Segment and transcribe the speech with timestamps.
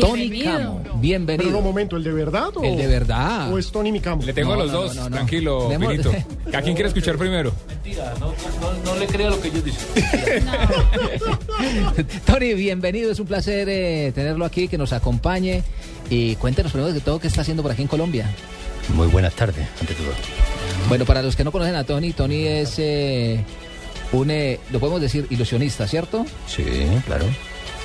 [0.00, 1.44] Tony Camo, bienvenido.
[1.50, 3.52] Pero un momento, ¿el de verdad o, El de verdad.
[3.52, 4.22] o es Tony Micamo?
[4.22, 5.16] Le tengo No, a los no, dos, no, no, no.
[5.16, 6.10] tranquilo, Demos- Benito.
[6.56, 7.52] ¿A quién quiere escuchar primero?
[7.68, 9.84] Mentira, no, no, no le crea lo que ellos dicen.
[12.24, 13.12] Tony, bienvenido.
[13.12, 15.64] Es un placer eh, tenerlo aquí, que nos acompañe.
[16.08, 18.26] Y cuéntenos primero de todo qué está haciendo por aquí en Colombia.
[18.94, 20.12] Muy buenas tardes, ante todo.
[20.88, 23.44] Bueno, para los que no conocen a Tony, Tony es eh,
[24.12, 26.24] un, eh, lo podemos decir, ilusionista, ¿cierto?
[26.46, 26.64] Sí,
[27.04, 27.26] claro.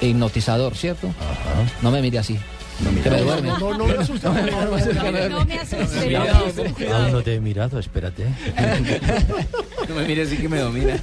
[0.02, 1.08] E hipnotizador, ¿cierto?
[1.20, 1.72] Ajá.
[1.82, 2.38] No me mire así.
[2.80, 3.48] No, Que me mira, duerme.
[3.50, 4.30] No, no, no me asusta.
[4.30, 4.62] no, no,
[5.30, 5.40] no.
[5.40, 7.12] No me asustes.
[7.12, 8.26] no te he mirado, espérate.
[9.88, 11.00] No me mire así que me domina.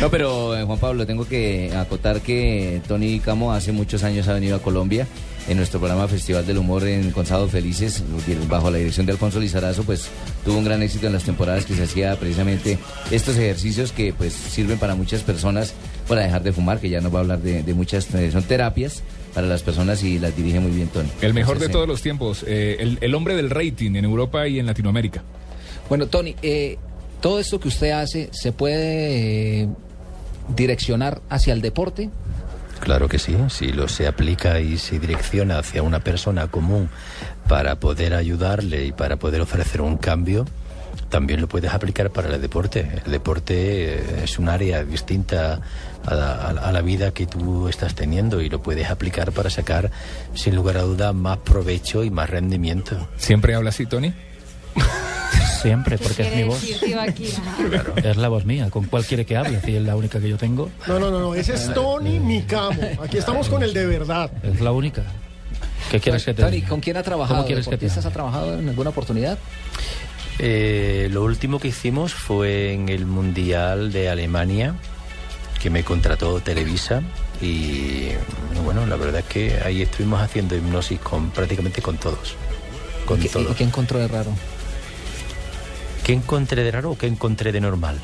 [0.00, 4.34] No, pero eh, Juan Pablo, tengo que acotar que Tony Camo hace muchos años ha
[4.34, 5.08] venido a Colombia
[5.48, 8.04] en nuestro programa Festival del Humor en Consados Felices,
[8.48, 10.08] bajo la dirección de Alfonso Lizarazo, pues
[10.44, 12.78] tuvo un gran éxito en las temporadas que se hacía precisamente
[13.10, 15.72] estos ejercicios que pues sirven para muchas personas
[16.08, 18.42] para dejar de fumar, que ya nos va a hablar de, de muchas, eh, son
[18.42, 19.02] terapias
[19.34, 21.08] para las personas y las dirige muy bien Tony.
[21.20, 24.04] El mejor de Entonces, eh, todos los tiempos, eh, el, el hombre del rating en
[24.04, 25.22] Europa y en Latinoamérica.
[25.88, 26.78] Bueno, Tony, eh,
[27.20, 29.68] todo esto que usted hace, ¿se puede eh,
[30.54, 32.10] direccionar hacia el deporte?
[32.80, 36.88] Claro que sí, si lo se aplica y se direcciona hacia una persona común
[37.48, 40.46] para poder ayudarle y para poder ofrecer un cambio,
[41.08, 42.88] también lo puedes aplicar para el deporte.
[43.04, 45.60] El deporte eh, es un área distinta
[46.06, 49.90] a la, a vida que tú estás teniendo y lo puedes aplicar para sacar,
[50.34, 53.08] sin lugar a duda, más provecho y más rendimiento.
[53.16, 54.12] ¿Siempre habla así, Tony?
[55.60, 56.62] Siempre, porque es mi voz.
[57.00, 57.28] aquí?
[57.96, 58.70] Es la voz mía.
[58.70, 59.60] ¿Con cuál quiere que hable?
[59.60, 62.80] Si es la única que yo tengo, No, no, no, no, ese es Tony Micamo.
[63.02, 64.30] Aquí estamos con el de verdad.
[64.42, 65.02] es la única.
[65.90, 66.62] ¿Qué quieres que te Tony?
[66.62, 67.36] ¿con quién ha trabajado?
[67.36, 69.38] ¿Cómo quieres que te ¿Deportistas ha trabajado en alguna oportunidad?
[70.38, 74.74] Eh, lo último que hicimos fue en el Mundial de Alemania,
[75.60, 77.02] que me contrató Televisa.
[77.40, 78.08] Y
[78.64, 82.36] bueno, la verdad es que ahí estuvimos haciendo hipnosis con prácticamente con todos.
[83.06, 83.52] Con ¿Y qué, todos.
[83.52, 84.32] y qué encontró de raro?
[86.04, 87.98] ¿Qué encontré de raro o qué encontré de normal?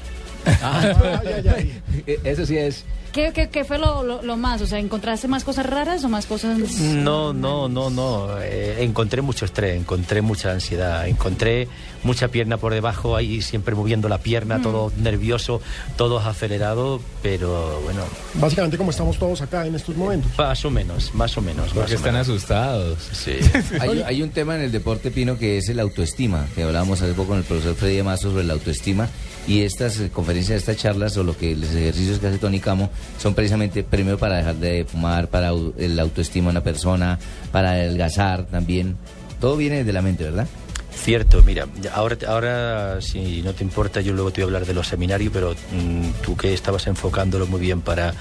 [0.63, 0.93] Ay,
[1.35, 1.83] ay, ay.
[2.07, 2.85] Eh, Eso sí es.
[3.13, 4.61] ¿Qué, qué, qué fue lo, lo, lo más?
[4.61, 6.59] O sea, ¿encontraste más cosas raras o más cosas...?
[6.81, 8.27] No, no, no, no.
[8.43, 11.69] Eh, encontré mucho estrés, encontré mucha ansiedad, encontré
[12.03, 15.61] mucha pierna por debajo, ahí siempre moviendo la pierna, todo nervioso,
[15.97, 18.03] todos acelerados, pero bueno,
[18.35, 20.33] Básicamente como estamos todos acá en estos momentos.
[20.37, 21.67] más o menos, más o menos.
[21.67, 22.29] más Porque o están menos.
[22.29, 22.99] asustados.
[23.13, 23.37] Sí.
[23.81, 27.13] Hay, hay un tema en el deporte, Pino, que es el autoestima, que hablábamos hace
[27.13, 29.09] poco con el profesor Freddy Mazo sobre la autoestima.
[29.47, 30.01] Y estas
[30.35, 34.19] conferencias, estas charlas o lo que los ejercicios que hace Tony Camo son precisamente primero
[34.19, 37.21] para dejar de fumar, para el autoestima de una persona,
[37.53, 38.97] para adelgazar también.
[39.41, 40.49] Todo viene de la mente, ¿verdad?
[40.93, 44.75] Cierto, mira, ahora, ahora si no te importa, yo luego te voy a hablar de
[44.75, 48.13] los seminarios, pero mm, tú que estabas enfocándolo muy bien para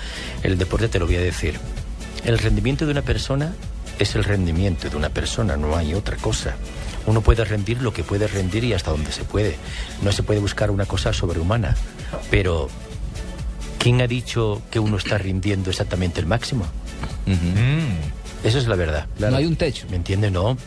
[0.43, 1.55] el deporte, te lo voy a decir.
[2.25, 3.53] El rendimiento de una persona
[3.97, 6.55] es el rendimiento de una persona, no hay otra cosa.
[7.05, 9.57] Uno puede rendir lo que puede rendir y hasta donde se puede.
[10.01, 11.75] No se puede buscar una cosa sobrehumana,
[12.29, 12.69] pero
[13.79, 16.65] ¿quién ha dicho que uno está rindiendo exactamente el máximo?
[17.25, 18.47] Mm.
[18.47, 19.07] Eso es la verdad.
[19.19, 19.87] No hay un techo.
[19.89, 20.31] ¿Me entiendes?
[20.31, 20.57] No.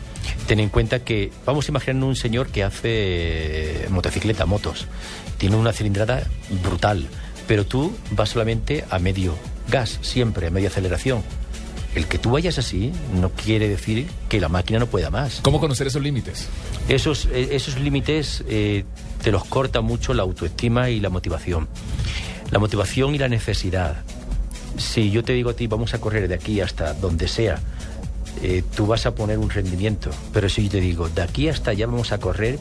[0.47, 4.87] Ten en cuenta que vamos a imaginar un señor que hace motocicleta, motos.
[5.37, 6.23] Tiene una cilindrada
[6.63, 7.07] brutal,
[7.47, 9.35] pero tú vas solamente a medio
[9.69, 11.23] gas, siempre, a media aceleración.
[11.97, 15.39] El que tú vayas así no quiere decir que la máquina no pueda más.
[15.41, 16.47] ¿Cómo conocer esos límites?
[16.87, 18.83] Esos, eh, esos límites eh,
[19.23, 21.67] te los corta mucho la autoestima y la motivación.
[22.51, 24.03] La motivación y la necesidad.
[24.77, 27.59] Si yo te digo a ti, vamos a correr de aquí hasta donde sea,
[28.43, 30.11] eh, tú vas a poner un rendimiento.
[30.33, 32.59] Pero si yo te digo, de aquí hasta allá vamos a correr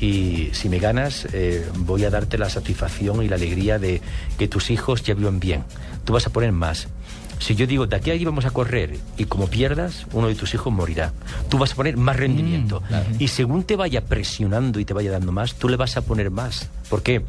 [0.00, 4.00] y si me ganas, eh, voy a darte la satisfacción y la alegría de
[4.38, 5.62] que tus hijos ya vivan bien.
[6.04, 6.88] Tú vas a poner más.
[7.42, 10.36] Si yo digo, de aquí a allí vamos a correr y como pierdas, uno de
[10.36, 11.12] tus hijos morirá.
[11.48, 12.84] Tú vas a poner más rendimiento.
[13.18, 16.30] Y según te vaya presionando y te vaya dando más, tú le vas a poner
[16.30, 16.68] más.
[16.88, 17.20] ¿Por qué?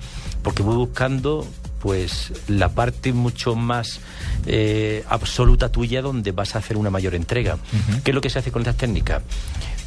[0.43, 1.47] Porque voy buscando
[1.79, 4.01] pues la parte mucho más
[4.45, 7.57] eh, absoluta tuya donde vas a hacer una mayor entrega.
[8.03, 9.23] ¿Qué es lo que se hace con estas técnicas?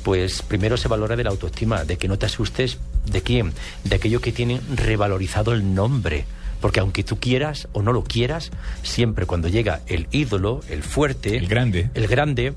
[0.03, 3.53] Pues primero se valora de la autoestima, de que no te asustes de quién,
[3.85, 6.27] de aquellos que tienen revalorizado el nombre.
[6.61, 8.51] Porque aunque tú quieras o no lo quieras,
[8.83, 11.91] siempre cuando llega el ídolo, el fuerte, El grande.
[11.95, 12.55] el grande,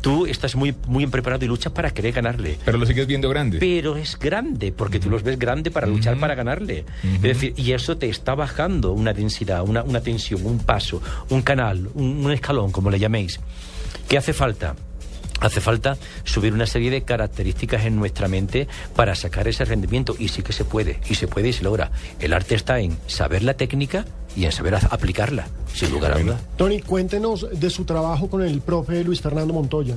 [0.00, 2.58] tú estás muy, muy preparado y luchas para querer ganarle.
[2.64, 3.58] Pero lo sigues viendo grande.
[3.58, 6.84] Pero es grande, porque tú los ves grande para luchar para ganarle.
[7.16, 11.42] Es decir, y eso te está bajando una densidad, una, una tensión, un paso, un
[11.42, 13.40] canal, un, un escalón, como le llaméis.
[14.08, 14.74] ¿Qué hace falta?
[15.40, 20.14] Hace falta subir una serie de características en nuestra mente para sacar ese rendimiento.
[20.18, 21.90] Y sí que se puede, y se puede y se logra.
[22.20, 24.04] El arte está en saber la técnica
[24.36, 26.40] y en saber aplicarla, sin lugar a duda.
[26.56, 29.96] Tony, cuéntenos de su trabajo con el profe Luis Fernando Montoya.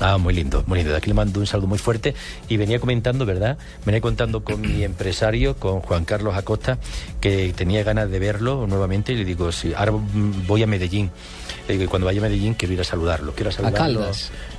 [0.00, 0.90] Ah, muy lindo, muy lindo.
[0.92, 2.14] De aquí le mando un saludo muy fuerte.
[2.48, 3.56] Y venía comentando, ¿verdad?
[3.86, 6.78] Venía contando con mi empresario, con Juan Carlos Acosta,
[7.20, 9.12] que tenía ganas de verlo nuevamente.
[9.12, 9.92] Y le digo, sí, ahora
[10.46, 11.10] voy a Medellín.
[11.68, 13.32] Le digo, cuando vaya a Medellín quiero ir a saludarlo.
[13.34, 14.00] Quiero saludarlo.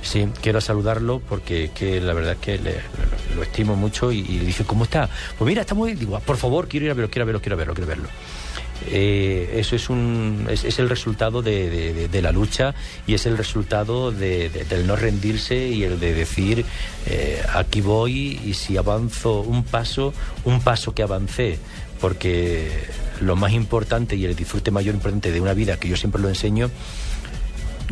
[0.02, 4.10] Sí, quiero saludarlo porque que la verdad es que le- lo, lo estimo mucho.
[4.12, 5.08] Y, y le dije, ¿cómo está?
[5.38, 5.94] Pues mira, está muy...
[5.94, 8.08] Digo, "Ah, por favor, quiero ir a verlo, quiero verlo, quiero verlo, quiero verlo.
[8.88, 12.74] Eh, eso es, un, es, el resultado de, la lucha
[13.06, 16.64] y es el resultado de- del no rendirse y el de decir
[17.06, 20.12] eh, aquí voy y si avanzo un paso,
[20.44, 21.58] un paso que avancé,
[22.00, 22.70] porque
[23.20, 26.28] lo más importante y el disfrute mayor importante de una vida, que yo siempre lo
[26.28, 26.70] enseño,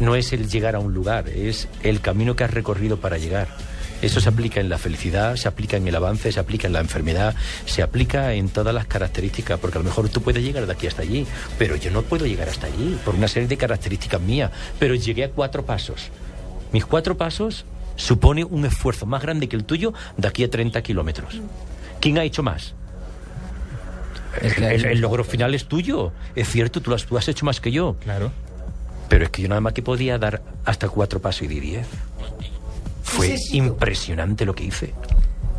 [0.00, 3.48] no es el llegar a un lugar, es el camino que has recorrido para llegar.
[4.04, 6.80] Eso se aplica en la felicidad, se aplica en el avance, se aplica en la
[6.80, 7.34] enfermedad,
[7.64, 10.86] se aplica en todas las características, porque a lo mejor tú puedes llegar de aquí
[10.86, 11.26] hasta allí,
[11.58, 15.24] pero yo no puedo llegar hasta allí por una serie de características mías, pero llegué
[15.24, 16.10] a cuatro pasos.
[16.70, 17.64] Mis cuatro pasos
[17.96, 21.40] supone un esfuerzo más grande que el tuyo de aquí a 30 kilómetros.
[22.00, 22.74] ¿Quién ha hecho más?
[24.42, 26.12] El logro final es tuyo.
[26.34, 27.96] Es cierto, tú has, tú has hecho más que yo.
[28.02, 28.32] Claro.
[29.08, 31.86] Pero es que yo nada más que podía dar hasta cuatro pasos y di diez.
[33.16, 34.92] Fue Necesito- impresionante lo que hice.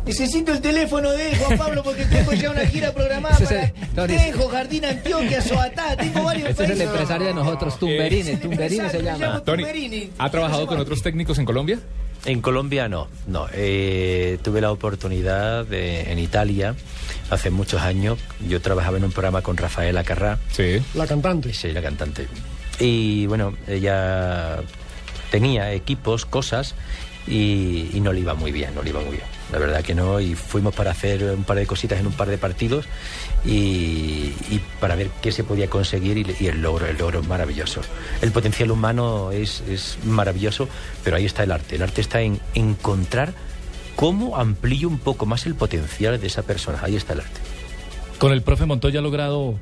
[0.04, 3.72] Necesito el teléfono de él, Juan Pablo, porque tengo ya una gira programada para el-
[3.94, 4.16] Tony.
[4.16, 6.92] Tejo, Jardín, Antioquia, Soatá, tengo varios Este es el países.
[6.94, 8.30] empresario de nosotros, Tumberini.
[8.30, 9.42] Eh, Tumberini se llama.
[9.44, 10.10] Tony, Tumberini.
[10.18, 11.80] ¿ha trabajado con otros técnicos en Colombia?
[12.24, 13.46] En Colombia no, no.
[13.52, 16.74] Eh, tuve la oportunidad de- en Italia
[17.30, 18.18] hace muchos años.
[18.48, 20.80] Yo trabajaba en un programa con Rafaela Carrá, Sí.
[20.94, 21.52] La cantante.
[21.52, 22.28] sí, la cantante.
[22.78, 24.58] Y bueno, ella
[25.30, 26.74] tenía equipos, cosas,
[27.26, 29.26] y, no le iba muy bien, no le iba muy bien.
[29.52, 32.28] La verdad que no, y fuimos para hacer un par de cositas en un par
[32.28, 32.86] de partidos
[33.44, 34.32] y,
[34.80, 37.80] para ver qué se podía conseguir y, y el logro, el logro es maravilloso.
[38.22, 40.68] El potencial humano es, es maravilloso,
[41.04, 41.76] pero ahí está el arte.
[41.76, 43.32] El arte está en encontrar
[43.96, 46.78] cómo amplío un poco más el potencial de esa persona.
[46.82, 47.40] Ahí está el arte.
[48.18, 49.56] Con el profe Montoya ha logrado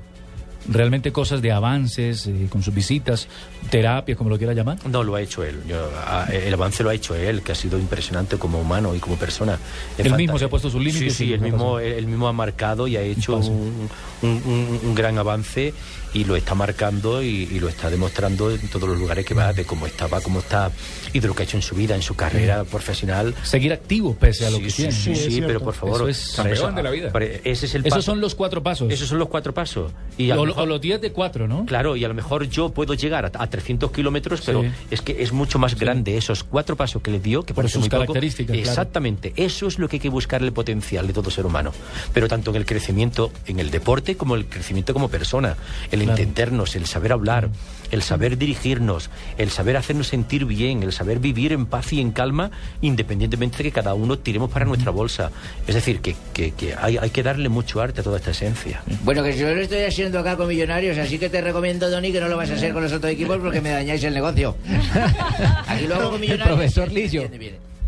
[0.68, 3.28] realmente cosas de avances, eh, con sus visitas,
[3.70, 4.78] terapia, como lo quiera llamar.
[4.88, 5.60] No, lo ha hecho él.
[5.68, 8.98] Yo- a- el avance lo ha hecho él, que ha sido impresionante como humano y
[8.98, 9.58] como persona.
[9.98, 12.32] Él fanta- mismo se ha puesto sus límites Sí, sí, él mismo, él, mismo ha
[12.32, 13.88] marcado y ha hecho un,
[14.22, 15.74] un- un- un gran avance
[16.14, 19.52] y lo está marcando y, y lo está demostrando en todos los lugares que va,
[19.52, 20.70] de cómo estaba, cómo está
[21.12, 23.34] y de lo que ha hecho en su vida, en su carrera profesional.
[23.42, 24.92] Seguir activo pese a lo Sí, que sí, tiene.
[24.92, 27.12] sí, Sí, sí, pero por favor, Eso es campeón de la vida.
[27.44, 28.02] ese es el Esos paso.
[28.02, 28.92] son los cuatro pasos.
[28.92, 29.90] Esos son los cuatro pasos.
[30.16, 31.64] Y lo o mejor- los 10 de cuatro, ¿no?
[31.66, 34.68] Claro, y a lo mejor yo puedo llegar a, a 300 kilómetros, pero Sí.
[34.90, 37.80] es que es mucho más grande esos cuatro pasos que le dio, que Por sus
[37.80, 38.00] muy poco.
[38.02, 38.68] características, claro.
[38.70, 41.72] Exactamente, eso es lo que hay que buscar el potencial de todo ser humano.
[42.12, 45.56] Pero tanto en el crecimiento en el deporte como el crecimiento como persona,
[45.90, 46.18] el Claro.
[46.18, 47.48] entendernos, el saber hablar,
[47.90, 52.10] el saber dirigirnos, el saber hacernos sentir bien, el saber vivir en paz y en
[52.12, 52.50] calma,
[52.80, 55.30] independientemente de que cada uno tiremos para nuestra bolsa.
[55.66, 58.82] Es decir, que, que- que hay, hay que darle mucho arte a toda esta esencia.
[59.04, 62.20] Bueno, que yo lo estoy haciendo acá con Millonarios, así que te recomiendo, Tony, que
[62.20, 64.56] no lo vas a hacer con los otros equipos porque me dañáis el negocio.
[65.66, 66.56] Aquí lo hago con Millonarios.
[66.56, 67.28] profesor Se Lillo.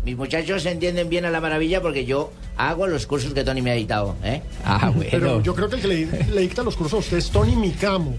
[0.03, 3.61] Mis muchachos se entienden bien a la maravilla porque yo hago los cursos que Tony
[3.61, 4.41] me ha editado, ¿eh?
[4.63, 5.09] Ah, bueno.
[5.11, 7.55] Pero yo creo que el que le, le dicta los cursos a usted es Tony
[7.55, 8.15] Micamo.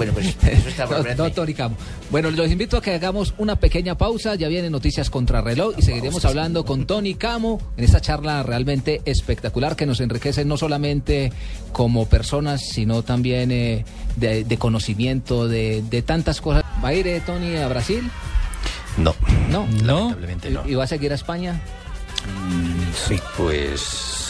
[0.00, 1.76] Bueno, pues eso está por No, no, Tony Camo.
[2.10, 4.34] Bueno, los invito a que hagamos una pequeña pausa.
[4.34, 9.02] Ya vienen noticias contra reloj y seguiremos hablando con Tony Camo en esta charla realmente
[9.04, 11.34] espectacular que nos enriquece no solamente
[11.72, 13.84] como personas, sino también eh,
[14.16, 16.64] de, de conocimiento de, de tantas cosas.
[16.82, 18.10] ¿Va a ir eh, Tony a Brasil?
[19.02, 19.14] No,
[19.50, 19.66] No.
[19.82, 19.94] No.
[20.10, 20.62] lamentablemente no.
[20.66, 21.60] ¿Y, y va a seguir a España?
[23.08, 23.80] Sí, pues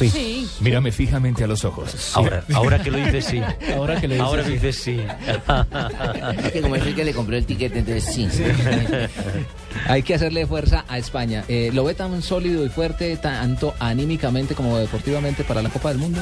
[0.00, 0.48] Sí.
[0.60, 2.12] Mírame fijamente a los ojos.
[2.14, 3.42] Ahora, ahora que lo dices sí.
[3.76, 4.52] Ahora que le dices Ahora sí.
[4.52, 4.98] dices sí.
[6.46, 8.26] Es que como es el que le compró el tiquete, entonces sí.
[9.88, 11.44] Hay que hacerle fuerza a España.
[11.48, 15.98] Eh, ¿Lo ve tan sólido y fuerte, tanto anímicamente como deportivamente para la Copa del
[15.98, 16.20] Mundo?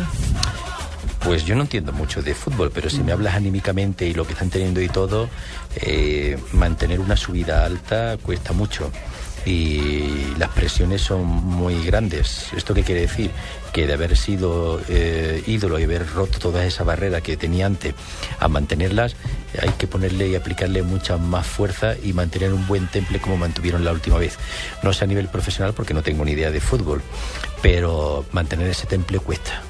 [1.21, 4.33] Pues yo no entiendo mucho de fútbol, pero si me hablas anímicamente y lo que
[4.33, 5.29] están teniendo y todo,
[5.77, 8.91] eh, mantener una subida alta cuesta mucho.
[9.45, 12.53] Y las presiones son muy grandes.
[12.57, 13.31] ¿Esto qué quiere decir?
[13.73, 17.95] Que de haber sido eh, ídolo y haber roto toda esa barrera que tenía antes,
[18.41, 19.17] a mantenerlas
[19.61, 23.85] hay que ponerle y aplicarle mucha más fuerza y mantener un buen temple como mantuvieron
[23.85, 24.37] la última vez.
[24.83, 27.03] No sé a nivel profesional porque no tengo ni idea de fútbol,
[27.63, 29.63] pero mantener ese temple cuesta.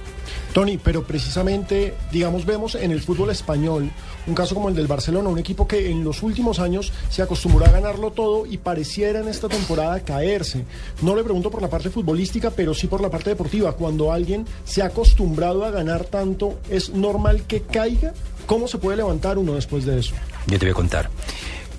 [0.52, 3.90] Tony, pero precisamente, digamos, vemos en el fútbol español
[4.26, 7.64] un caso como el del Barcelona, un equipo que en los últimos años se acostumbró
[7.64, 10.64] a ganarlo todo y pareciera en esta temporada caerse.
[11.02, 13.72] No le pregunto por la parte futbolística, pero sí por la parte deportiva.
[13.72, 18.12] Cuando alguien se ha acostumbrado a ganar tanto, ¿es normal que caiga?
[18.46, 20.14] ¿Cómo se puede levantar uno después de eso?
[20.46, 21.10] Yo te voy a contar.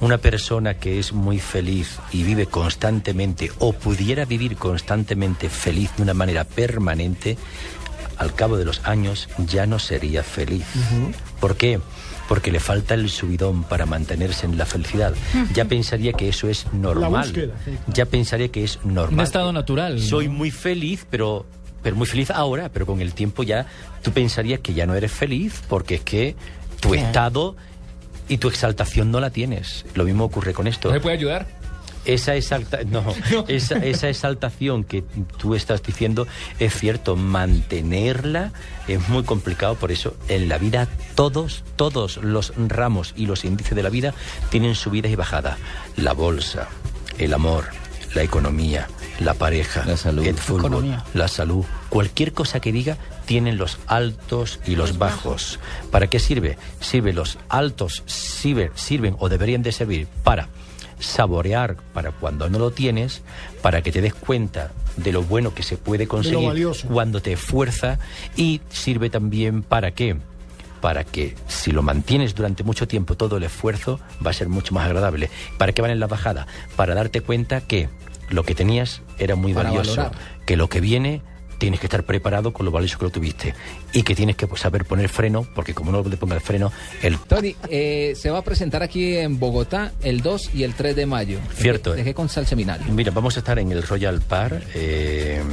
[0.01, 6.03] Una persona que es muy feliz y vive constantemente o pudiera vivir constantemente feliz de
[6.03, 7.37] una manera permanente,
[8.19, 10.65] al cabo de los años ya no sería feliz.
[11.39, 11.79] ¿Por qué?
[12.27, 15.13] Porque le falta el subidón para mantenerse en la felicidad.
[15.53, 17.53] Ya pensaría que eso es normal.
[17.87, 19.19] Ya pensaría que es normal.
[19.19, 19.99] Un estado natural.
[19.99, 21.45] Soy muy feliz, pero,
[21.81, 23.65] pero muy feliz ahora, pero con el tiempo ya
[24.03, 26.35] tú pensarías que ya no eres feliz porque es que
[26.81, 27.55] tu estado
[28.27, 29.85] y tu exaltación no la tienes.
[29.95, 30.89] Lo mismo ocurre con esto.
[30.89, 31.58] ¿No se puede ayudar?
[32.05, 33.03] Esa, exalta no,
[33.47, 35.03] esa, esa exaltación que
[35.37, 36.27] tú estás diciendo
[36.59, 38.51] es cierto, mantenerla
[38.87, 43.75] es muy complicado, por eso en la vida todos, todos los ramos y los índices
[43.75, 44.13] de la vida
[44.49, 45.57] tienen subidas y bajadas.
[45.95, 46.67] La bolsa,
[47.17, 47.65] el amor,
[48.15, 48.87] la economía,
[49.19, 50.25] la pareja, La salud.
[50.25, 51.03] el fútbol, Economía.
[51.13, 55.59] la salud, cualquier cosa que diga tienen los altos y los bajos.
[55.91, 56.57] ¿Para qué sirve?
[56.79, 60.47] Sirve los altos, sirve- sirven o deberían de servir para
[60.99, 63.21] saborear para cuando no lo tienes,
[63.61, 67.99] para que te des cuenta de lo bueno que se puede conseguir cuando te esfuerza
[68.35, 70.17] y sirve también para qué?
[70.81, 74.73] Para que si lo mantienes durante mucho tiempo todo el esfuerzo va a ser mucho
[74.73, 75.29] más agradable.
[75.57, 76.47] ¿Para qué van en la bajada?
[76.75, 77.89] Para darte cuenta que
[78.29, 80.17] lo que tenías era muy Para valioso, valorar.
[80.45, 81.21] que lo que viene
[81.59, 83.53] tienes que estar preparado con lo valioso que lo tuviste
[83.93, 86.71] y que tienes que pues, saber poner freno, porque como no le pongas freno,
[87.03, 90.95] el Tony, eh, se va a presentar aquí en Bogotá el 2 y el 3
[90.95, 91.39] de mayo.
[91.53, 92.05] Cierto, ¿De, de eh.
[92.05, 92.91] qué consta el seminario?
[92.91, 94.63] Mira, vamos a estar en el Royal Par.
[94.73, 95.43] eh,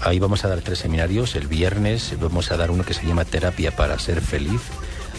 [0.00, 1.34] ahí vamos a dar tres seminarios.
[1.36, 4.60] El viernes vamos a dar uno que se llama Terapia para ser feliz.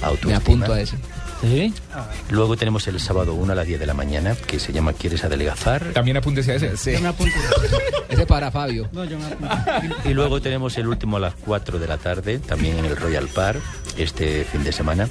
[0.02, 0.38] Me Autoestima.
[0.38, 0.98] apunto a ese.
[1.42, 1.74] ¿Sí?
[2.30, 5.24] Luego tenemos el sábado 1 a las 10 de la mañana, que se llama ¿Quieres
[5.24, 5.92] adelgazar?
[5.94, 6.78] También apúntese a ese.
[6.78, 6.92] Sí.
[8.10, 8.90] Ese para Fabio.
[10.06, 13.28] Y luego tenemos el último a las 4 de la tarde, también en el Royal
[13.28, 13.58] Par,
[13.98, 15.10] este fin de semana,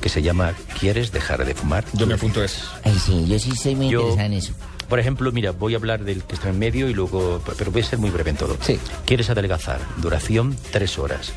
[0.00, 1.84] que se llama ¿Quieres dejar de fumar?
[1.94, 2.62] Yo me apunto a ese.
[2.84, 4.52] Ay, sí, yo sí estoy muy Yo- interesada en eso.
[4.88, 7.82] Por ejemplo, mira, voy a hablar del que está en medio y luego, pero voy
[7.82, 8.56] a ser muy breve en todo.
[8.62, 8.78] Sí.
[9.04, 9.80] ¿Quieres adelgazar?
[9.98, 11.32] Duración tres horas.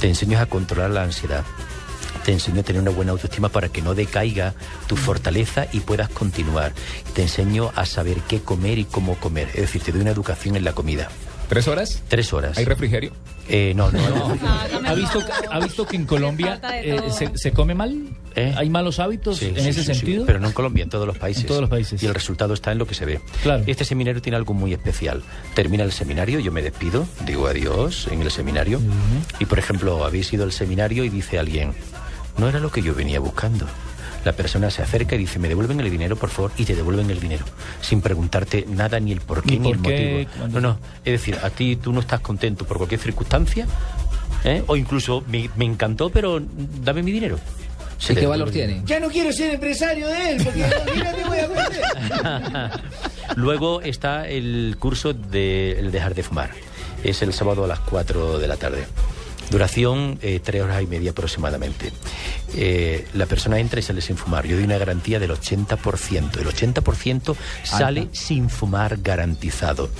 [0.00, 1.44] Te enseño a controlar la ansiedad.
[2.24, 4.54] Te enseño a tener una buena autoestima para que no decaiga
[4.86, 6.72] tu fortaleza y puedas continuar.
[7.14, 9.48] Te enseño a saber qué comer y cómo comer.
[9.54, 11.08] Es decir, te doy una educación en la comida.
[11.48, 12.00] ¿Tres horas?
[12.06, 12.56] Tres horas.
[12.58, 13.10] ¿Hay refrigerio?
[13.48, 14.38] Eh, no, no, no.
[14.86, 18.10] ¿Ha visto, ¿Ha visto que en Colombia eh, se, se come mal?
[18.36, 18.54] ¿Eh?
[18.56, 20.24] ¿Hay malos hábitos Sí, en sí, ese sí, sí, sentido?
[20.26, 21.42] pero no en Colombia, en todos los países.
[21.42, 22.00] En todos los países.
[22.00, 23.20] Y el resultado está en lo que se ve.
[23.42, 23.64] Claro.
[23.66, 25.24] Este seminario tiene algo muy especial.
[25.54, 28.80] Termina el seminario, yo me despido, digo adiós en el seminario.
[29.40, 31.72] Y por ejemplo, habéis ido al seminario y dice alguien,
[32.40, 33.66] no era lo que yo venía buscando.
[34.24, 37.10] La persona se acerca y dice, me devuelven el dinero, por favor, y te devuelven
[37.10, 37.44] el dinero,
[37.80, 40.30] sin preguntarte nada, ni el por qué, Ni ni, por el qué, motivo.
[40.38, 43.66] cuando- No, no, es decir, a ti tú no estás contento por cualquier circunstancia,
[44.44, 44.62] ¿eh?
[44.66, 46.38] o incluso me, me encantó, pero
[46.82, 47.38] dame mi dinero.
[47.98, 48.82] Se ¿Y qué valor tiene?
[48.84, 52.80] Ya no quiero ser empresario de él, porque mira te voy a perder.
[53.36, 56.50] Luego está el curso de el dejar de fumar.
[57.04, 58.86] Es el sábado a las 4 de la tarde.
[59.50, 61.92] Duración eh, tres horas y media aproximadamente.
[62.54, 64.46] Eh, la persona entra y sale sin fumar.
[64.46, 66.38] Yo doy una garantía del 80%.
[66.38, 69.90] El 80% sale sin fumar garantizado.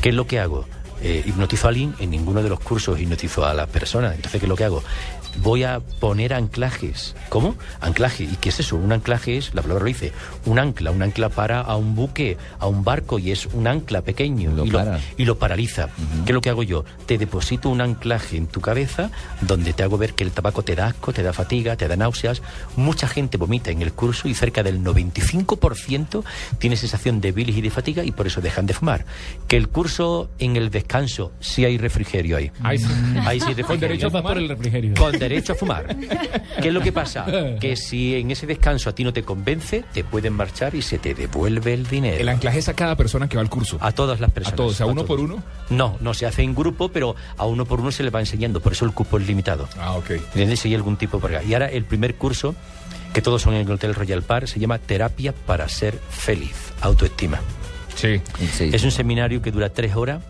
[0.00, 0.66] ¿Qué es lo que hago?
[1.02, 4.14] Eh, hipnotizo a alguien, en ninguno de los cursos hipnotizo a la persona.
[4.14, 4.82] Entonces, ¿qué es lo que hago?
[5.42, 7.14] Voy a poner anclajes.
[7.28, 7.54] ¿Cómo?
[7.80, 8.24] Anclaje.
[8.24, 8.76] ¿Y qué es eso?
[8.76, 10.12] Un anclaje es, la palabra lo dice,
[10.46, 10.90] un ancla.
[10.90, 14.52] Un ancla para a un buque, a un barco, y es un ancla pequeño.
[14.52, 14.84] Lo y, lo,
[15.16, 15.88] y lo paraliza.
[16.24, 16.84] ¿Qué es lo que hago yo?
[17.06, 20.74] Te deposito un anclaje en tu cabeza donde te hago ver que el tabaco te
[20.74, 22.42] da asco, te da fatiga, te da náuseas.
[22.76, 26.24] Mucha gente vomita en el curso y cerca del 95%
[26.58, 29.04] tiene sensación de bilis y de fatiga y por eso dejan de fumar.
[29.46, 30.87] Que el curso en el descanso,
[31.40, 32.50] sí hay refrigerio ahí.
[32.62, 32.86] Ahí sí.
[33.24, 34.94] Ahí sí hay Con derecho a por el refrigerio.
[34.94, 35.96] Con derecho a fumar.
[36.62, 37.26] ¿Qué es lo que pasa?
[37.60, 40.98] Que si en ese descanso a ti no te convence, te pueden marchar y se
[40.98, 42.18] te devuelve el dinero.
[42.18, 43.78] El anclaje es a cada persona que va al curso.
[43.80, 44.54] A todas las personas.
[44.54, 44.80] ¿A todos?
[44.80, 45.06] ¿A uno todos.
[45.06, 45.42] por uno?
[45.70, 48.60] No, no se hace en grupo, pero a uno por uno se le va enseñando,
[48.60, 49.68] por eso el cupo es limitado.
[49.78, 50.10] Ah, ok.
[50.10, 50.60] ¿Entiendes?
[50.60, 51.44] Si hay algún tipo por acá.
[51.44, 52.54] Y ahora el primer curso,
[53.12, 57.40] que todos son en el Hotel Royal Par, se llama Terapia para ser feliz, autoestima.
[57.94, 58.20] Sí.
[58.52, 58.70] Sí.
[58.72, 60.22] Es un seminario que dura tres horas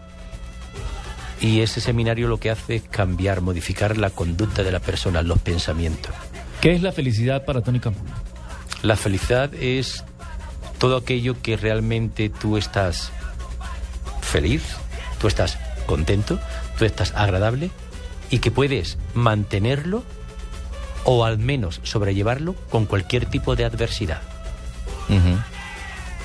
[1.41, 5.39] y ese seminario lo que hace es cambiar, modificar la conducta de la persona, los
[5.39, 6.15] pensamientos.
[6.61, 8.01] ¿Qué es la felicidad para Tony Campo?
[8.83, 10.05] La felicidad es
[10.79, 13.11] todo aquello que realmente tú estás
[14.21, 14.63] feliz,
[15.21, 16.39] tú estás contento,
[16.79, 17.71] tú estás agradable
[18.31, 20.05] y que puedes mantenerlo
[21.05, 24.21] o al menos sobrellevarlo con cualquier tipo de adversidad.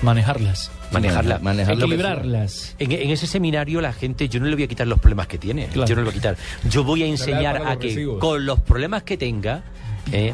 [0.02, 0.72] Manejarlas.
[0.94, 1.40] Manejarla.
[1.74, 2.76] Equilibrarlas.
[2.80, 5.38] En, en ese seminario la gente, yo no le voy a quitar los problemas que
[5.38, 5.88] tiene, Claro.
[5.88, 6.38] yo no le voy a quitar.
[6.70, 8.20] Yo voy a enseñar a que recibos.
[8.20, 9.64] con los problemas que tenga,
[10.12, 10.34] eh,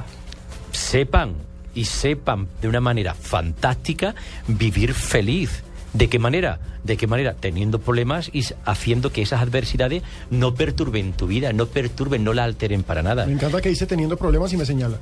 [0.72, 1.34] sepan
[1.76, 4.16] y sepan de una manera fantástica
[4.48, 5.64] vivir feliz.
[5.94, 6.60] ¿De qué manera?
[6.84, 7.34] ¿De qué manera?
[7.34, 12.44] Teniendo problemas y haciendo que esas adversidades no perturben tu vida, no perturben, no la
[12.44, 13.26] alteren para nada.
[13.26, 14.98] Me encanta que dice teniendo problemas y me señala.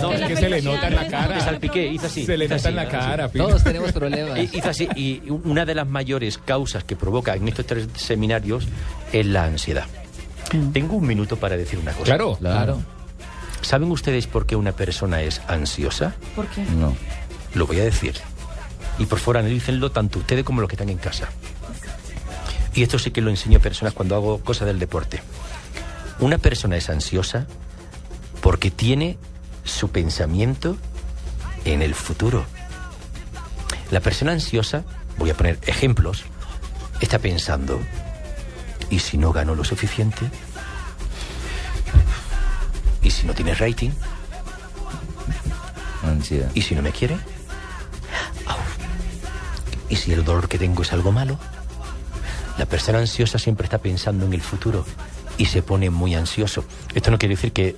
[0.00, 1.34] No, es que se le nota en la cara.
[1.36, 2.24] Me salpiqué, hizo así.
[2.24, 2.90] Se le nota en la así.
[2.90, 3.46] cara, Pino.
[3.46, 4.38] Todos tenemos problemas.
[4.38, 8.66] Y, hizo así, y una de las mayores causas que provoca en estos tres seminarios
[9.12, 9.84] es la ansiedad.
[10.72, 12.04] Tengo un minuto para decir una cosa.
[12.04, 12.36] Claro.
[12.36, 12.80] Claro.
[13.62, 16.14] ¿Saben ustedes por qué una persona es ansiosa?
[16.34, 16.62] ¿Por qué?
[16.78, 16.94] No.
[17.54, 18.14] Lo voy a decir.
[19.02, 21.28] Y analícenlo tanto ustedes como los que están en casa.
[22.74, 25.20] Y esto sí que lo enseño a personas cuando hago cosas del deporte.
[26.20, 27.46] Una persona es ansiosa
[28.40, 29.18] porque tiene
[29.64, 30.76] su pensamiento
[31.64, 32.44] en el futuro.
[33.90, 34.84] La persona ansiosa,
[35.18, 36.24] voy a poner ejemplos,
[37.00, 37.80] está pensando,
[38.88, 40.30] ¿y si no gano lo suficiente?
[43.02, 43.90] ¿Y si no tiene rating?
[46.04, 46.50] Ansiedad.
[46.54, 47.18] ¿Y si no me quiere?
[49.92, 51.38] ¿Y si el dolor que tengo es algo malo?
[52.56, 54.86] La persona ansiosa siempre está pensando en el futuro
[55.36, 56.64] y se pone muy ansioso.
[56.94, 57.76] Esto no quiere decir que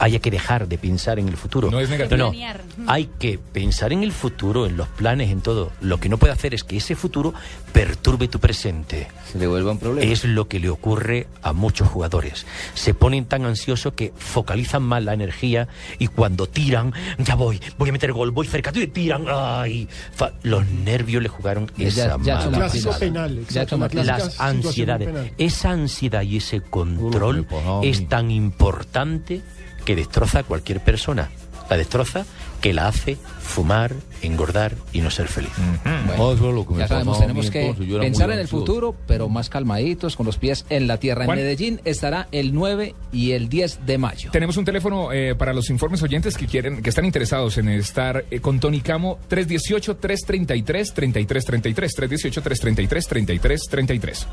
[0.00, 1.70] haya que dejar de pensar en el futuro.
[1.70, 2.32] No es negativo.
[2.32, 2.90] No.
[2.90, 5.70] Hay que pensar en el futuro, en los planes, en todo.
[5.80, 7.32] Lo que no puede hacer es que ese futuro
[7.72, 9.06] perturbe tu presente.
[9.30, 10.10] Se le vuelva un problema.
[10.10, 12.46] Es lo que le ocurre a muchos jugadores.
[12.74, 17.90] Se ponen tan ansiosos que focalizan mal la energía y cuando tiran, ya voy, voy
[17.90, 22.06] a meter gol, voy cerca, y tiran, ay, fa- los nervios le jugaron Ya- esa
[22.06, 23.12] ya mala son Clásico Martínez.
[23.12, 23.68] penal, Ya exacto.
[23.78, 25.08] son la las ansiedades.
[25.08, 25.32] penal.
[25.36, 27.46] Esa ansiedad y ese control
[27.82, 29.42] es tan importante
[29.90, 31.30] que destroza a cualquier persona.
[31.68, 32.24] La destroza
[32.60, 33.92] que la hace fumar,
[34.22, 35.50] engordar y no ser feliz.
[36.16, 38.38] No, eso es lo que me Ya sabemos, pasaba a tenemos que entonces, pensar en
[38.38, 41.24] el futuro, pero más calmaditos, con los pies en la tierra.
[41.24, 41.30] En.
[41.30, 44.30] Medellín estará el 9 y el 10 de mayo.
[44.30, 48.26] Tenemos un teléfono eh, para los informes oyentes que quieren, que están interesados en estar
[48.30, 54.26] eh, con Tony Camo, 318-333-3333, 318-333-3333.